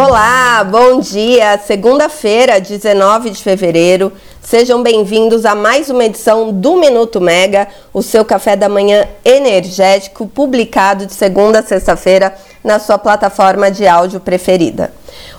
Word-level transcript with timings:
Olá, 0.00 0.62
bom 0.62 1.00
dia! 1.00 1.58
Segunda-feira, 1.58 2.60
19 2.60 3.30
de 3.30 3.42
fevereiro. 3.42 4.12
Sejam 4.40 4.80
bem-vindos 4.80 5.44
a 5.44 5.56
mais 5.56 5.90
uma 5.90 6.04
edição 6.04 6.52
do 6.52 6.76
Minuto 6.76 7.20
Mega, 7.20 7.66
o 7.92 8.00
seu 8.00 8.24
café 8.24 8.54
da 8.54 8.68
manhã 8.68 9.08
energético, 9.24 10.28
publicado 10.28 11.04
de 11.04 11.12
segunda 11.12 11.58
a 11.58 11.62
sexta-feira 11.64 12.32
na 12.62 12.78
sua 12.78 12.96
plataforma 12.96 13.72
de 13.72 13.88
áudio 13.88 14.20
preferida. 14.20 14.92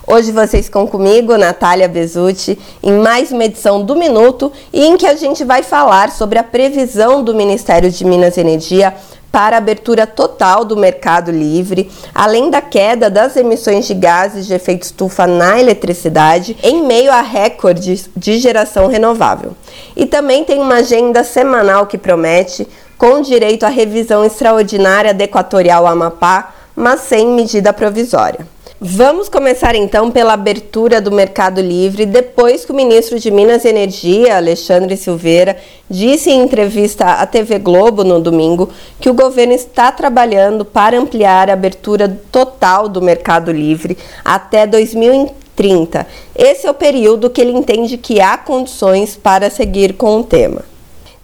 Hoje 0.05 0.33
vocês 0.33 0.65
estão 0.65 0.85
comigo, 0.85 1.37
Natália 1.37 1.87
Bezutti, 1.87 2.59
em 2.83 2.91
mais 2.91 3.31
uma 3.31 3.45
edição 3.45 3.81
do 3.81 3.95
Minuto 3.95 4.51
e 4.73 4.85
em 4.85 4.97
que 4.97 5.07
a 5.07 5.15
gente 5.15 5.45
vai 5.45 5.63
falar 5.63 6.11
sobre 6.11 6.37
a 6.37 6.43
previsão 6.43 7.23
do 7.23 7.33
Ministério 7.33 7.89
de 7.89 8.03
Minas 8.03 8.35
e 8.35 8.41
Energia 8.41 8.93
para 9.31 9.55
a 9.55 9.59
abertura 9.59 10.07
total 10.07 10.65
do 10.65 10.75
mercado 10.75 11.31
livre, 11.31 11.89
além 12.13 12.49
da 12.49 12.61
queda 12.61 13.09
das 13.09 13.35
emissões 13.35 13.85
de 13.85 13.93
gases 13.93 14.47
de 14.47 14.53
efeito 14.53 14.83
estufa 14.83 15.27
na 15.27 15.59
eletricidade, 15.59 16.57
em 16.63 16.83
meio 16.85 17.11
a 17.11 17.21
recordes 17.21 18.09
de 18.15 18.39
geração 18.39 18.87
renovável. 18.87 19.53
E 19.95 20.05
também 20.05 20.43
tem 20.43 20.59
uma 20.59 20.75
agenda 20.75 21.23
semanal 21.23 21.85
que 21.85 21.97
promete, 21.97 22.67
com 22.97 23.21
direito 23.21 23.65
à 23.65 23.69
revisão 23.69 24.25
extraordinária 24.25 25.13
da 25.13 25.23
Equatorial 25.23 25.87
Amapá, 25.87 26.53
mas 26.75 27.01
sem 27.01 27.27
medida 27.27 27.71
provisória. 27.71 28.45
Vamos 28.81 29.27
começar 29.27 29.75
então 29.75 30.09
pela 30.09 30.31
abertura 30.31 31.01
do 31.01 31.11
Mercado 31.11 31.59
Livre, 31.59 32.05
depois 32.05 32.63
que 32.63 32.71
o 32.71 32.75
ministro 32.75 33.19
de 33.19 33.29
Minas 33.29 33.65
e 33.65 33.67
Energia, 33.67 34.37
Alexandre 34.37 34.95
Silveira, 34.95 35.57
disse 35.89 36.29
em 36.29 36.41
entrevista 36.41 37.03
à 37.03 37.25
TV 37.25 37.59
Globo 37.59 38.05
no 38.05 38.21
domingo 38.21 38.69
que 38.97 39.09
o 39.09 39.13
governo 39.13 39.51
está 39.51 39.91
trabalhando 39.91 40.63
para 40.63 40.97
ampliar 40.97 41.49
a 41.49 41.53
abertura 41.53 42.21
total 42.31 42.87
do 42.87 43.01
Mercado 43.01 43.51
Livre 43.51 43.97
até 44.23 44.65
2030. 44.65 46.07
Esse 46.33 46.65
é 46.65 46.71
o 46.71 46.73
período 46.73 47.29
que 47.29 47.41
ele 47.41 47.51
entende 47.51 47.97
que 47.97 48.21
há 48.21 48.37
condições 48.37 49.13
para 49.13 49.49
seguir 49.49 49.95
com 49.95 50.21
o 50.21 50.23
tema. 50.23 50.63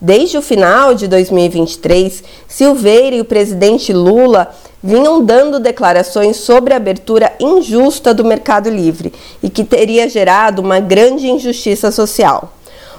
Desde 0.01 0.37
o 0.37 0.41
final 0.41 0.93
de 0.93 1.07
2023, 1.07 2.21
Silveira 2.49 3.15
e 3.15 3.21
o 3.21 3.25
presidente 3.25 3.93
Lula 3.93 4.53
vinham 4.85 5.25
dando 5.25 5.59
declarações 5.59 6.37
sobre 6.37 6.71
a 6.71 6.77
abertura 6.77 7.33
injusta 7.39 8.13
do 8.13 8.23
Mercado 8.23 8.69
Livre 8.69 9.11
e 9.41 9.49
que 9.49 9.63
teria 9.63 10.07
gerado 10.07 10.61
uma 10.61 10.79
grande 10.79 11.27
injustiça 11.27 11.89
social. 11.89 12.53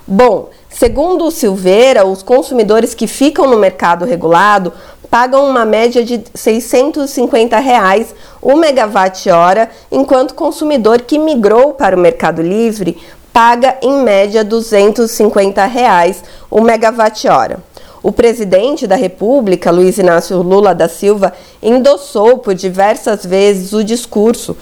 Bom, 0.05 0.51
segundo 0.69 1.25
o 1.27 1.31
Silveira, 1.31 2.05
os 2.05 2.25
consumidores 2.25 2.93
que 2.93 3.07
ficam 3.07 3.49
no 3.49 3.57
mercado 3.57 4.05
regulado 4.05 4.73
pagam 5.09 5.49
uma 5.49 5.65
média 5.65 6.05
de 6.05 6.25
650 6.35 7.57
reais 7.61 8.13
o 8.43 8.57
megawatt-hora, 8.57 9.71
enquanto 9.91 10.33
o 10.33 10.35
consumidor 10.35 11.03
que 11.03 11.21
migrou 11.21 11.73
para 11.73 11.95
o 11.95 12.01
Mercado 12.01 12.43
Livre 12.43 12.99
paga 13.33 13.77
em 13.81 14.03
média 14.03 14.43
250 14.43 15.65
reais 15.67 16.25
o 16.51 16.61
megawatt-hora. 16.61 17.61
O 18.07 18.13
presidente 18.13 18.87
da 18.87 18.95
República, 18.95 19.73
Luiz 19.73 19.99
Inácio 19.99 20.41
Lula 20.41 20.73
da 20.73 20.89
Silva, 20.89 21.33
endossou 21.61 22.39
por 22.39 22.55
diversas 22.55 23.27
vezes 23.27 23.73
o 23.73 23.83
discurso 23.83 24.57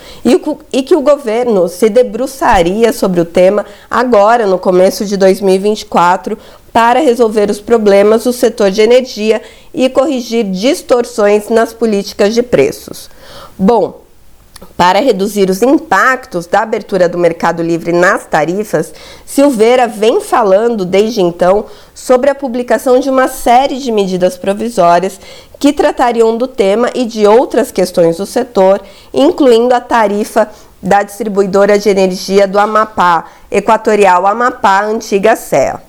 e, 0.73 0.83
que 0.83 0.97
o 0.97 1.03
governo 1.03 1.69
se 1.69 1.91
debruçaria 1.91 2.91
sobre 2.91 3.21
o 3.21 3.25
tema 3.27 3.67
agora, 3.91 4.47
no 4.47 4.59
começo 4.59 5.05
de 5.05 5.19
2024, 5.19 6.39
para 6.73 7.01
resolver 7.01 7.51
os 7.51 7.61
problemas 7.61 8.25
do 8.25 8.33
setor 8.33 8.71
de 8.71 8.81
energia 8.81 9.43
e 9.75 9.91
corrigir 9.91 10.45
distorções 10.45 11.51
nas 11.51 11.75
políticas 11.75 12.33
de 12.33 12.43
preços. 12.43 13.11
Bom, 13.59 14.04
para 14.77 15.01
reduzir 15.01 15.51
os 15.51 15.63
impactos 15.63 16.47
da 16.47 16.61
abertura 16.61 17.09
do 17.09 17.19
Mercado 17.19 17.63
Livre 17.63 17.93
nas 17.93 18.27
tarifas, 18.27 18.93
Silveira 19.25 19.87
vem 19.87 20.21
falando 20.21 20.85
desde 20.85 21.21
então 21.21 21.67
sobre 21.95 22.31
a 22.31 22.35
publicação 22.35 22.99
de 22.99 23.11
uma 23.11 23.29
série 23.29 23.79
de 23.79 23.93
medidas 23.93 24.37
provisórias 24.37 25.19
que 25.59 25.73
tratariam 25.73 26.37
do 26.37 26.49
tema 26.49 26.91
e 26.95 27.05
de 27.05 27.27
outras 27.27 27.71
questões 27.71 28.17
do 28.17 28.27
setor, 28.27 28.81
incluindo 29.13 29.75
a 29.75 29.81
tarifa 29.81 30.49
da 30.83 31.03
distribuidora 31.03 31.79
de 31.79 31.89
energia 31.89 32.47
do 32.47 32.59
Amapá, 32.59 33.25
Equatorial 33.51 34.27
Amapá 34.27 34.85
Antiga 34.85 35.35
SEA. 35.35 35.81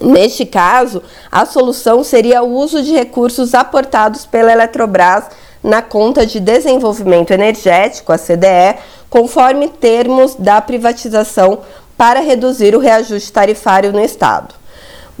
Neste 0.00 0.46
caso, 0.46 1.02
a 1.30 1.44
solução 1.44 2.04
seria 2.04 2.42
o 2.42 2.54
uso 2.54 2.82
de 2.82 2.92
recursos 2.92 3.54
aportados 3.54 4.24
pela 4.24 4.52
Eletrobras 4.52 5.24
na 5.62 5.82
conta 5.82 6.24
de 6.24 6.40
desenvolvimento 6.40 7.32
energético, 7.32 8.12
a 8.12 8.18
CDE, 8.18 8.78
conforme 9.10 9.68
termos 9.68 10.34
da 10.34 10.60
privatização 10.60 11.60
para 11.96 12.20
reduzir 12.20 12.74
o 12.74 12.78
reajuste 12.78 13.32
tarifário 13.32 13.92
no 13.92 14.00
Estado. 14.00 14.54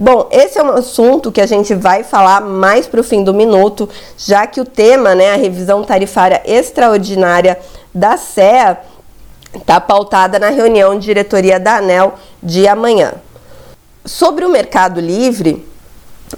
Bom, 0.00 0.28
esse 0.30 0.56
é 0.56 0.62
um 0.62 0.70
assunto 0.70 1.32
que 1.32 1.40
a 1.40 1.46
gente 1.46 1.74
vai 1.74 2.04
falar 2.04 2.40
mais 2.40 2.86
para 2.86 3.00
o 3.00 3.04
fim 3.04 3.24
do 3.24 3.34
minuto, 3.34 3.88
já 4.16 4.46
que 4.46 4.60
o 4.60 4.64
tema, 4.64 5.12
né, 5.12 5.32
a 5.32 5.36
revisão 5.36 5.82
tarifária 5.82 6.40
extraordinária 6.44 7.58
da 7.92 8.16
CEA, 8.16 8.78
está 9.52 9.80
pautada 9.80 10.38
na 10.38 10.50
reunião 10.50 10.96
de 10.96 11.04
diretoria 11.04 11.58
da 11.58 11.78
ANEL 11.78 12.14
de 12.40 12.68
amanhã. 12.68 13.14
Sobre 14.04 14.44
o 14.44 14.48
mercado 14.48 15.00
livre, 15.00 15.67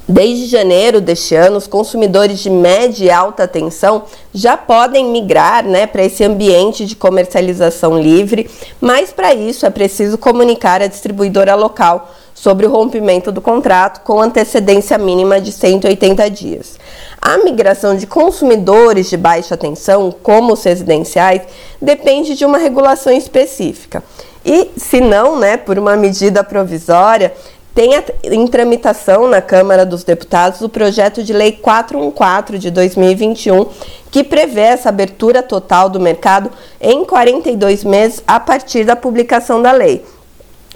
Desde 0.08 0.46
janeiro 0.46 1.00
deste 1.00 1.34
ano, 1.34 1.56
os 1.56 1.66
consumidores 1.66 2.40
de 2.40 2.50
média 2.50 3.04
e 3.04 3.10
alta 3.10 3.46
tensão 3.48 4.04
já 4.32 4.56
podem 4.56 5.06
migrar 5.06 5.64
né, 5.64 5.86
para 5.86 6.04
esse 6.04 6.24
ambiente 6.24 6.84
de 6.84 6.94
comercialização 6.96 8.00
livre, 8.00 8.48
mas 8.80 9.12
para 9.12 9.34
isso 9.34 9.66
é 9.66 9.70
preciso 9.70 10.18
comunicar 10.18 10.82
à 10.82 10.86
distribuidora 10.86 11.54
local 11.54 12.10
sobre 12.34 12.66
o 12.66 12.70
rompimento 12.70 13.30
do 13.30 13.40
contrato 13.40 14.00
com 14.02 14.20
antecedência 14.20 14.96
mínima 14.96 15.40
de 15.40 15.52
180 15.52 16.30
dias. 16.30 16.78
A 17.20 17.38
migração 17.38 17.94
de 17.96 18.06
consumidores 18.06 19.10
de 19.10 19.16
baixa 19.16 19.56
tensão, 19.56 20.10
como 20.22 20.54
os 20.54 20.64
residenciais, 20.64 21.42
depende 21.80 22.34
de 22.34 22.44
uma 22.44 22.56
regulação 22.56 23.12
específica. 23.12 24.02
E, 24.42 24.70
se 24.76 25.02
não, 25.02 25.38
né, 25.38 25.58
por 25.58 25.78
uma 25.78 25.96
medida 25.96 26.42
provisória, 26.42 27.34
tem 27.74 27.92
em 28.24 28.46
tramitação 28.46 29.28
na 29.28 29.40
Câmara 29.40 29.86
dos 29.86 30.04
Deputados 30.04 30.60
o 30.60 30.68
projeto 30.68 31.22
de 31.22 31.32
lei 31.32 31.52
414 31.52 32.58
de 32.58 32.70
2021, 32.70 33.66
que 34.10 34.24
prevê 34.24 34.62
essa 34.62 34.88
abertura 34.88 35.42
total 35.42 35.88
do 35.88 36.00
mercado 36.00 36.50
em 36.80 37.04
42 37.04 37.84
meses 37.84 38.22
a 38.26 38.40
partir 38.40 38.84
da 38.84 38.96
publicação 38.96 39.62
da 39.62 39.72
lei. 39.72 40.04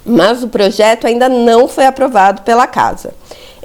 Mas 0.06 0.42
o 0.42 0.48
projeto 0.48 1.06
ainda 1.06 1.28
não 1.28 1.66
foi 1.66 1.86
aprovado 1.86 2.42
pela 2.42 2.66
Casa. 2.66 3.14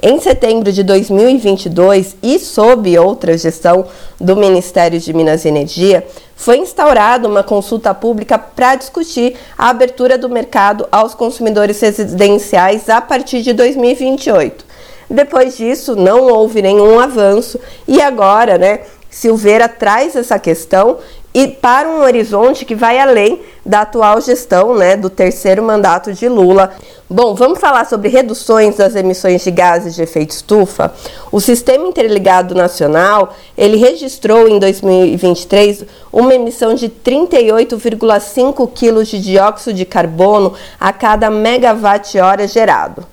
Em 0.02 0.18
setembro 0.18 0.72
de 0.72 0.82
2022 0.82 2.16
e 2.22 2.38
sob 2.38 2.98
outra 2.98 3.36
gestão 3.36 3.84
do 4.18 4.34
Ministério 4.34 4.98
de 4.98 5.12
Minas 5.12 5.44
e 5.44 5.48
Energia, 5.48 6.06
foi 6.34 6.56
instaurada 6.56 7.28
uma 7.28 7.42
consulta 7.42 7.92
pública 7.92 8.38
para 8.38 8.76
discutir 8.76 9.36
a 9.58 9.68
abertura 9.68 10.16
do 10.16 10.30
mercado 10.30 10.88
aos 10.90 11.14
consumidores 11.14 11.78
residenciais 11.80 12.88
a 12.88 13.02
partir 13.02 13.42
de 13.42 13.52
2028. 13.52 14.64
Depois 15.10 15.58
disso, 15.58 15.94
não 15.94 16.22
houve 16.22 16.62
nenhum 16.62 16.98
avanço 16.98 17.60
e 17.86 18.00
agora, 18.00 18.56
né, 18.56 18.80
Silveira 19.10 19.68
traz 19.68 20.16
essa 20.16 20.38
questão 20.38 20.96
e 21.32 21.46
para 21.46 21.88
um 21.88 22.02
horizonte 22.02 22.64
que 22.64 22.74
vai 22.74 22.98
além 22.98 23.40
da 23.64 23.82
atual 23.82 24.20
gestão, 24.20 24.74
né, 24.74 24.96
do 24.96 25.08
terceiro 25.08 25.62
mandato 25.62 26.12
de 26.12 26.28
Lula. 26.28 26.72
Bom, 27.08 27.34
vamos 27.34 27.60
falar 27.60 27.86
sobre 27.86 28.08
reduções 28.08 28.76
das 28.76 28.96
emissões 28.96 29.42
de 29.42 29.50
gases 29.50 29.94
de 29.94 30.02
efeito 30.02 30.30
estufa. 30.30 30.92
O 31.30 31.40
Sistema 31.40 31.86
Interligado 31.86 32.54
Nacional, 32.54 33.34
ele 33.56 33.76
registrou 33.76 34.48
em 34.48 34.58
2023 34.58 35.84
uma 36.12 36.34
emissão 36.34 36.74
de 36.74 36.88
38,5 36.88 38.68
kg 38.72 39.04
de 39.04 39.20
dióxido 39.20 39.74
de 39.74 39.84
carbono 39.84 40.54
a 40.78 40.92
cada 40.92 41.30
megawatt-hora 41.30 42.46
gerado. 42.48 43.06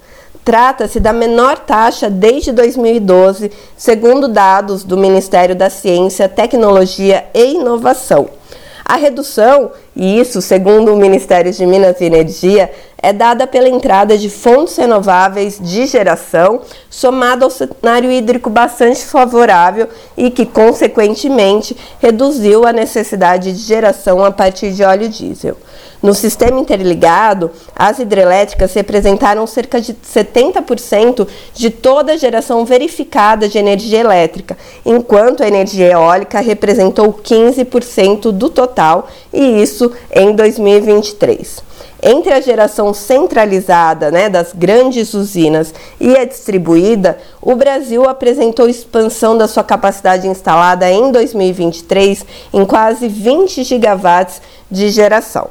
Trata-se 0.48 1.02
da 1.02 1.12
menor 1.12 1.60
taxa 1.60 2.10
desde 2.10 2.54
2012, 2.54 3.52
segundo 3.76 4.30
dados 4.30 4.82
do 4.82 4.96
Ministério 4.96 5.54
da 5.54 5.70
Ciência, 5.70 6.30
Tecnologia 6.30 7.26
e 7.34 7.56
Inovação. 7.56 8.30
A 8.86 8.96
redução, 8.96 9.72
e 9.94 10.18
isso 10.18 10.42
segundo 10.42 10.94
o 10.94 10.96
Ministério 10.96 11.52
de 11.52 11.66
Minas 11.66 12.00
e 12.00 12.06
Energia, 12.06 12.72
é 12.98 13.14
dada 13.14 13.46
pela 13.46 13.70
entrada 13.70 14.18
de 14.18 14.30
fontes 14.30 14.76
renováveis 14.76 15.60
de 15.62 15.86
geração, 15.86 16.62
somado 16.90 17.46
ao 17.46 17.52
cenário 17.52 18.12
hídrico 18.12 18.50
bastante 18.50 19.06
favorável 19.06 19.88
e 20.16 20.32
que, 20.32 20.46
consequentemente, 20.46 21.78
reduziu 22.00 22.66
a 22.66 22.74
necessidade 22.74 23.54
de 23.54 23.60
geração 23.60 24.24
a 24.26 24.32
partir 24.32 24.72
de 24.72 24.84
óleo 24.84 25.08
diesel. 25.08 25.58
No 26.02 26.14
sistema 26.14 26.60
interligado, 26.60 27.50
as 27.76 27.98
hidrelétricas 27.98 28.74
representaram 28.74 29.48
cerca 29.48 29.82
de 29.82 29.94
70% 29.94 31.28
de 31.54 31.70
toda 31.70 32.14
a 32.14 32.18
geração 32.18 32.64
verificada 32.66 33.48
de 33.50 33.58
energia 33.58 34.00
elétrica, 34.00 34.56
enquanto 34.86 35.42
a 35.42 35.48
energia 35.48 35.92
eólica 35.92 36.40
representou 36.40 37.14
15% 37.14 38.32
do 38.32 38.50
total, 38.50 39.08
e 39.34 39.62
isso 39.62 39.92
em 40.12 40.36
2023. 40.36 41.67
Entre 42.10 42.32
a 42.32 42.40
geração 42.40 42.94
centralizada 42.94 44.10
né, 44.10 44.30
das 44.30 44.54
grandes 44.54 45.14
usinas 45.14 45.74
e 46.00 46.16
a 46.16 46.24
distribuída, 46.24 47.18
o 47.42 47.54
Brasil 47.54 48.08
apresentou 48.08 48.70
expansão 48.70 49.38
da 49.38 49.46
sua 49.46 49.62
capacidade 49.62 50.26
instalada 50.26 50.90
em 50.90 51.12
2023 51.12 52.26
em 52.54 52.64
quase 52.64 53.10
20 53.10 53.62
gigawatts 53.62 54.42
de 54.72 54.88
geração. 54.88 55.50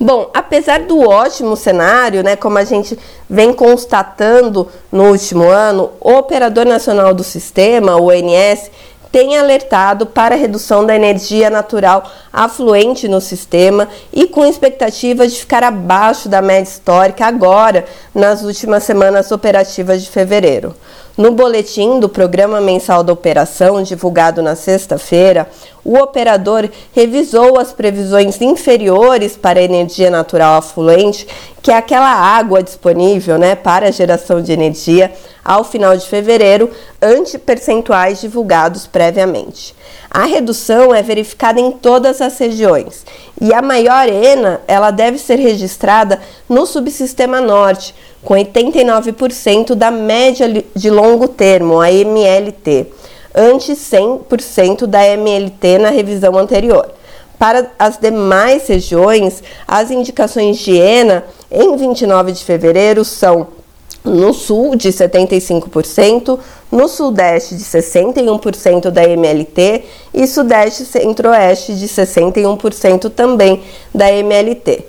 Bom, 0.00 0.28
apesar 0.34 0.80
do 0.80 1.08
ótimo 1.08 1.56
cenário, 1.56 2.24
né, 2.24 2.34
como 2.34 2.58
a 2.58 2.64
gente 2.64 2.98
vem 3.30 3.52
constatando 3.52 4.68
no 4.90 5.04
último 5.10 5.44
ano, 5.44 5.92
o 6.00 6.14
Operador 6.14 6.66
Nacional 6.66 7.14
do 7.14 7.22
Sistema, 7.22 7.94
o 7.94 8.08
ONS, 8.08 8.72
tem 9.14 9.36
alertado 9.36 10.06
para 10.06 10.34
a 10.34 10.38
redução 10.38 10.84
da 10.84 10.92
energia 10.92 11.48
natural 11.48 12.02
afluente 12.32 13.06
no 13.06 13.20
sistema 13.20 13.88
e 14.12 14.26
com 14.26 14.44
expectativa 14.44 15.24
de 15.28 15.38
ficar 15.38 15.62
abaixo 15.62 16.28
da 16.28 16.42
média 16.42 16.68
histórica 16.68 17.24
agora, 17.24 17.84
nas 18.12 18.42
últimas 18.42 18.82
semanas 18.82 19.30
operativas 19.30 20.02
de 20.02 20.10
fevereiro. 20.10 20.74
No 21.16 21.30
boletim 21.30 22.00
do 22.00 22.08
Programa 22.08 22.60
Mensal 22.60 23.04
da 23.04 23.12
Operação, 23.12 23.84
divulgado 23.84 24.42
na 24.42 24.56
sexta-feira, 24.56 25.48
o 25.84 25.96
operador 25.96 26.68
revisou 26.92 27.56
as 27.60 27.72
previsões 27.72 28.40
inferiores 28.40 29.36
para 29.36 29.60
a 29.60 29.62
energia 29.62 30.10
natural 30.10 30.56
afluente, 30.56 31.24
que 31.64 31.70
é 31.70 31.78
aquela 31.78 32.12
água 32.12 32.62
disponível 32.62 33.38
né, 33.38 33.54
para 33.54 33.90
geração 33.90 34.42
de 34.42 34.52
energia, 34.52 35.10
ao 35.42 35.64
final 35.64 35.96
de 35.96 36.06
fevereiro, 36.06 36.70
ante 37.00 37.38
percentuais 37.38 38.20
divulgados 38.20 38.86
previamente. 38.86 39.74
A 40.10 40.26
redução 40.26 40.94
é 40.94 41.02
verificada 41.02 41.58
em 41.58 41.72
todas 41.72 42.20
as 42.20 42.36
regiões 42.38 43.06
e 43.40 43.54
a 43.54 43.62
maior 43.62 44.06
ENA 44.10 44.60
ela 44.68 44.90
deve 44.90 45.16
ser 45.16 45.36
registrada 45.36 46.20
no 46.46 46.66
subsistema 46.66 47.40
norte, 47.40 47.94
com 48.22 48.34
89% 48.34 49.74
da 49.74 49.90
média 49.90 50.46
de 50.76 50.90
longo 50.90 51.28
termo, 51.28 51.80
a 51.80 51.90
MLT, 51.90 52.88
ante 53.34 53.72
100% 53.72 54.84
da 54.84 55.02
MLT 55.02 55.78
na 55.78 55.88
revisão 55.88 56.36
anterior. 56.36 56.90
Para 57.44 57.70
as 57.78 57.98
demais 57.98 58.66
regiões, 58.68 59.42
as 59.68 59.90
indicações 59.90 60.56
de 60.56 60.78
ENA 60.78 61.24
em 61.50 61.76
29 61.76 62.32
de 62.32 62.42
fevereiro 62.42 63.04
são 63.04 63.48
no 64.02 64.32
sul 64.32 64.74
de 64.74 64.88
75%, 64.88 66.38
no 66.72 66.88
sudeste 66.88 67.54
de 67.54 67.62
61% 67.62 68.88
da 68.88 69.06
MLT 69.06 69.84
e 70.14 70.26
sudeste 70.26 70.86
centro-oeste 70.86 71.74
de 71.74 71.86
61% 71.86 73.12
também 73.12 73.62
da 73.94 74.10
MLT. 74.10 74.86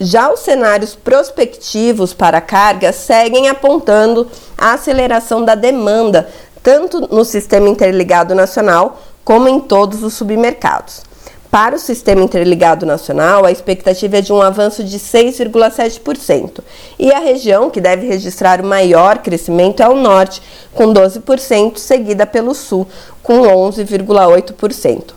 Já 0.00 0.32
os 0.32 0.40
cenários 0.40 0.94
prospectivos 0.94 2.14
para 2.14 2.40
carga 2.40 2.90
seguem 2.90 3.50
apontando 3.50 4.26
a 4.56 4.72
aceleração 4.72 5.44
da 5.44 5.54
demanda, 5.54 6.26
tanto 6.62 7.06
no 7.14 7.22
sistema 7.22 7.68
interligado 7.68 8.34
nacional 8.34 8.98
como 9.22 9.46
em 9.46 9.60
todos 9.60 10.02
os 10.02 10.14
submercados. 10.14 11.06
Para 11.50 11.76
o 11.76 11.78
Sistema 11.78 12.22
Interligado 12.22 12.84
Nacional, 12.84 13.46
a 13.46 13.50
expectativa 13.50 14.18
é 14.18 14.20
de 14.20 14.32
um 14.32 14.42
avanço 14.42 14.84
de 14.84 14.98
6,7%, 14.98 16.60
e 16.98 17.10
a 17.10 17.20
região 17.20 17.70
que 17.70 17.80
deve 17.80 18.06
registrar 18.06 18.60
o 18.60 18.66
maior 18.66 19.18
crescimento 19.18 19.82
é 19.82 19.88
o 19.88 19.94
Norte, 19.94 20.42
com 20.74 20.92
12%, 20.92 21.78
seguida 21.78 22.26
pelo 22.26 22.54
Sul, 22.54 22.86
com 23.22 23.40
11,8%. 23.42 25.14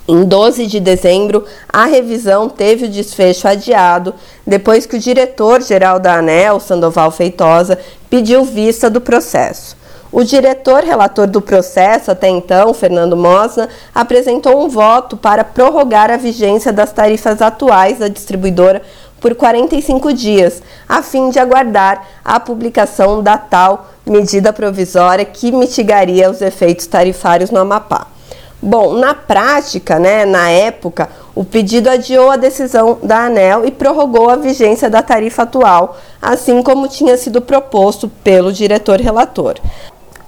Em 0.09 0.25
12 0.25 0.67
de 0.67 0.79
dezembro, 0.79 1.45
a 1.69 1.85
revisão 1.85 2.49
teve 2.49 2.85
o 2.85 2.89
desfecho 2.89 3.49
adiado 3.49 4.15
depois 4.47 4.87
que 4.87 4.97
o 4.97 5.01
diretor-geral 5.01 5.99
da 5.99 6.19
ANEL, 6.19 6.61
Sandoval 6.61 7.11
Feitosa, 7.11 7.77
pediu 8.09 8.45
vista 8.45 8.89
do 8.89 9.01
processo. 9.01 9.77
O 10.13 10.23
diretor 10.23 10.85
relator 10.85 11.27
do 11.27 11.41
processo, 11.41 12.13
até 12.13 12.29
então, 12.29 12.73
Fernando 12.73 13.17
Mosna, 13.17 13.69
apresentou 13.93 14.65
um 14.65 14.69
voto 14.69 15.17
para 15.17 15.43
prorrogar 15.43 16.09
a 16.09 16.17
vigência 16.17 16.73
das 16.73 16.93
tarifas 16.93 17.43
atuais 17.43 17.99
da 17.99 18.07
distribuidora 18.07 18.83
por 19.21 19.35
45 19.35 20.13
dias, 20.13 20.63
a 20.89 21.03
fim 21.03 21.31
de 21.31 21.41
aguardar 21.41 22.07
a 22.25 22.39
publicação 22.39 23.25
da 23.25 23.37
tal 23.37 23.89
medida 24.07 24.53
provisória 24.53 25.25
que 25.25 25.51
mitigaria 25.51 26.31
os 26.31 26.41
efeitos 26.41 26.87
tarifários 26.87 27.51
no 27.51 27.59
Amapá. 27.59 28.16
Bom, 28.61 28.95
na 28.95 29.15
prática, 29.15 29.99
né, 29.99 30.25
na 30.25 30.49
época, 30.49 31.09
o 31.35 31.45
pedido 31.45 31.91
adiou 31.91 32.31
a 32.31 32.37
decisão 32.37 32.99
da 33.03 33.27
ANEL 33.27 33.67
e 33.67 33.71
prorrogou 33.71 34.31
a 34.31 34.37
vigência 34.37 34.89
da 34.89 35.03
tarifa 35.03 35.43
atual, 35.43 35.99
assim 36.21 36.63
como 36.63 36.89
tinha 36.89 37.17
sido 37.19 37.43
proposto 37.43 38.09
pelo 38.25 38.53
diretor 38.53 38.99
relator. 39.01 39.57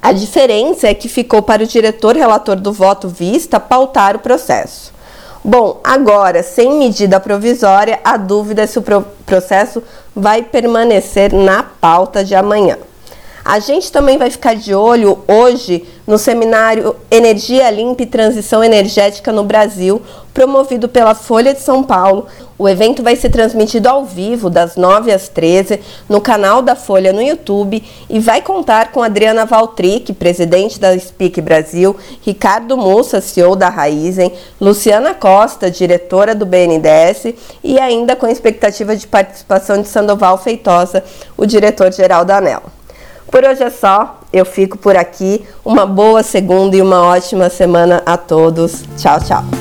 A 0.02 0.12
diferença 0.12 0.87
é 0.87 0.94
que 0.94 1.08
ficou 1.08 1.42
para 1.42 1.62
o 1.62 1.66
diretor 1.66 2.14
relator 2.14 2.56
do 2.56 2.73
voto 2.73 3.08
vista 3.08 3.58
pautar 3.58 4.14
o 4.14 4.20
processo. 4.20 4.92
Bom, 5.42 5.80
agora, 5.82 6.42
sem 6.42 6.78
medida 6.78 7.18
provisória, 7.18 7.99
a 8.04 8.16
dúvida 8.16 8.62
é 8.62 8.66
se 8.66 8.78
o 8.78 8.85
processo 9.25 9.82
vai 10.14 10.42
permanecer 10.42 11.32
na 11.32 11.62
pauta 11.62 12.23
de 12.23 12.35
amanhã. 12.35 12.76
A 13.49 13.61
gente 13.61 13.90
também 13.90 14.19
vai 14.19 14.28
ficar 14.28 14.55
de 14.55 14.75
olho 14.75 15.21
hoje 15.26 15.83
no 16.07 16.19
seminário 16.19 16.95
Energia 17.11 17.71
Limpa 17.71 18.02
e 18.02 18.07
Transição 18.07 18.62
Energética 18.62 19.33
no 19.33 19.43
Brasil, 19.43 20.02
promovido 20.35 20.87
pela 20.87 21.14
Folha 21.14 21.55
de 21.55 21.61
São 21.62 21.83
Paulo, 21.83 22.26
O 22.59 22.69
evento 22.69 23.02
vai 23.02 23.17
ser 23.17 23.31
transmitido 23.31 23.88
ao 23.88 24.05
vivo 24.05 24.50
das 24.50 24.76
9 24.76 25.11
às 25.11 25.28
13 25.28 25.81
no 26.09 26.21
canal 26.21 26.61
da 26.61 26.75
Folha 26.75 27.11
no 27.11 27.23
YouTube 27.23 27.83
e 28.11 28.21
vai 28.21 28.43
contar 28.43 28.93
com 28.93 29.02
Adriana 29.02 29.47
Valtric, 29.47 30.12
presidente 30.12 30.78
da 30.78 30.99
Speak 30.99 31.40
Brasil, 31.40 31.97
Ricardo 32.21 32.76
Mussa, 32.76 33.21
CEO 33.23 33.57
da 33.57 33.71
Raizen, 33.71 34.31
Luciana 34.61 35.14
Costa, 35.14 35.71
diretora 35.71 36.35
do 36.35 36.45
BNDES 36.45 37.33
e 37.64 37.78
ainda 37.78 38.14
com 38.14 38.26
a 38.26 38.31
expectativa 38.33 38.95
de 38.95 39.07
participação 39.07 39.81
de 39.81 39.88
Sandoval 39.88 40.37
Feitosa, 40.37 41.02
o 41.35 41.47
diretor-geral 41.47 42.26
da 42.26 42.37
ANEL. 42.37 42.77
Por 43.30 43.44
hoje 43.44 43.62
é 43.62 43.70
só, 43.70 44.18
eu 44.32 44.44
fico 44.44 44.78
por 44.78 44.97
aqui. 44.97 45.44
Uma 45.64 45.87
boa 45.87 46.23
segunda 46.23 46.76
e 46.76 46.82
uma 46.82 47.02
ótima 47.02 47.50
semana 47.50 48.02
a 48.06 48.16
todos. 48.16 48.85
Tchau, 48.97 49.20
tchau. 49.20 49.58